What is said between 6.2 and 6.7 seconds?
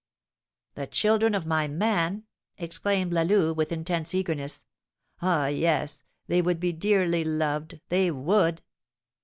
They would